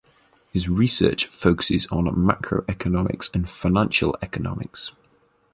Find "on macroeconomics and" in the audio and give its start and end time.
1.91-3.47